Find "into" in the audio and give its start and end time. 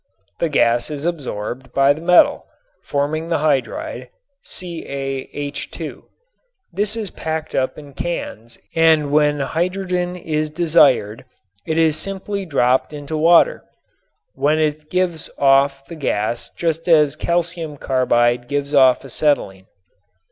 12.93-13.15